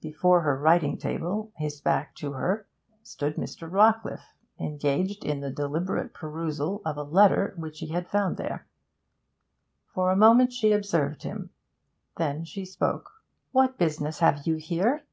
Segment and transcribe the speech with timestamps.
[0.00, 2.68] Before her writing table, his back turned to her,
[3.02, 3.68] stood Mr.
[3.68, 4.28] Rawcliffe,
[4.60, 8.68] engaged in the deliberate perusal of a letter which he had found there.
[9.92, 11.50] For a moment she observed him;
[12.16, 13.24] then she spoke.
[13.50, 15.04] 'What business have you here?'